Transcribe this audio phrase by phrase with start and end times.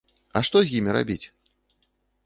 [0.39, 1.21] А што з імі рабіць?